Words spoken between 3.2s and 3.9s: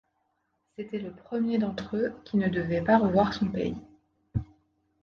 son pays.